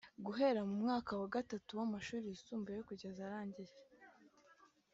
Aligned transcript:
Guhera 0.25 0.59
mu 0.69 0.75
mwaka 0.83 1.11
wa 1.21 1.27
gatatu 1.35 1.69
w’amashuri 1.79 2.23
yisumbuye 2.31 2.79
kugeza 2.87 3.19
arangije 3.27 3.75